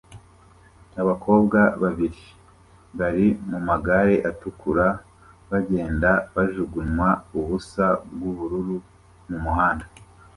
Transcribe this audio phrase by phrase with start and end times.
[1.01, 2.21] Abakobwa babiri
[2.99, 4.87] bari mumagare atukura
[5.49, 8.77] bagenda bajugunywa ubusa bwubururu
[9.29, 9.85] mumuhanda